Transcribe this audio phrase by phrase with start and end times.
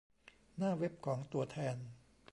[0.57, 1.75] หน้าเว็บของตัวแทน